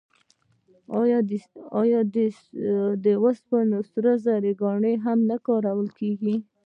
آیا 1.81 1.99
د 2.13 2.17
سپینو 3.39 3.79
زرو 4.23 4.51
ګاڼې 4.61 4.93
هم 5.05 5.19
نه 5.29 5.37
کارول 5.47 5.89
کیږي؟ 5.99 6.35